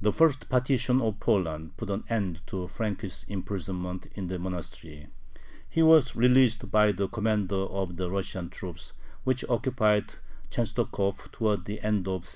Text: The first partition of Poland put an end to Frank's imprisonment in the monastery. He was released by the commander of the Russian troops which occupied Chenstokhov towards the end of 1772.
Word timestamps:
The 0.00 0.12
first 0.12 0.48
partition 0.48 1.00
of 1.00 1.20
Poland 1.20 1.76
put 1.76 1.88
an 1.88 2.02
end 2.08 2.40
to 2.48 2.66
Frank's 2.66 3.22
imprisonment 3.22 4.08
in 4.16 4.26
the 4.26 4.36
monastery. 4.36 5.06
He 5.68 5.80
was 5.80 6.16
released 6.16 6.72
by 6.72 6.90
the 6.90 7.06
commander 7.06 7.62
of 7.70 7.96
the 7.96 8.10
Russian 8.10 8.50
troops 8.50 8.94
which 9.22 9.44
occupied 9.48 10.14
Chenstokhov 10.50 11.30
towards 11.30 11.66
the 11.66 11.78
end 11.82 12.08
of 12.08 12.26
1772. 12.26 12.30